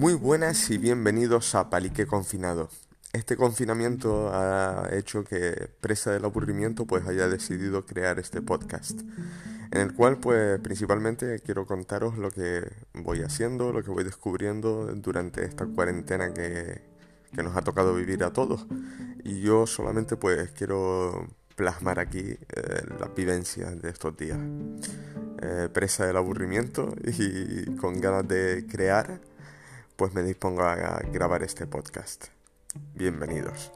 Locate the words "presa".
5.82-6.10, 25.70-26.06